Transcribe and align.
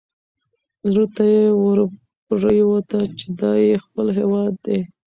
زړه 0.91 1.05
ته 1.15 1.23
یې 1.33 1.45
ورپرېوته 1.63 2.99
چې 3.17 3.25
دا 3.39 3.51
یې 3.65 3.75
خپل 3.85 4.07
هیواد 4.17 4.53
دی. 4.65 4.79